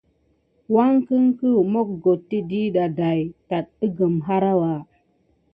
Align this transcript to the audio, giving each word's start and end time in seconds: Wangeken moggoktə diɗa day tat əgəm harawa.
Wangeken 0.73 1.25
moggoktə 1.71 2.37
diɗa 2.49 2.85
day 2.99 3.21
tat 3.49 3.65
əgəm 3.85 4.15
harawa. 4.27 4.71